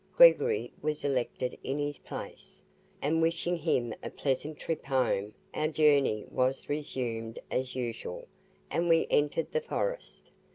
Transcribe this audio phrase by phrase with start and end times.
[0.17, 2.63] Gregory was elected in his place,
[3.03, 8.27] and wishing him a pleasant trip home, our journey was resumed as usual,
[8.71, 10.31] and we entered the forest.